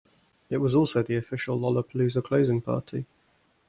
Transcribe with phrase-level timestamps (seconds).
[0.49, 3.05] It was also the official Lollpalooza closing party.